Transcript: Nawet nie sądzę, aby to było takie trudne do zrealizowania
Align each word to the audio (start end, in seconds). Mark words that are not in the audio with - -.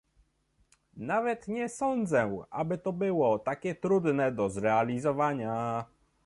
Nawet 0.97 1.47
nie 1.47 1.69
sądzę, 1.69 2.45
aby 2.49 2.77
to 2.77 2.93
było 2.93 3.39
takie 3.39 3.75
trudne 3.75 4.31
do 4.31 4.49
zrealizowania 4.49 5.85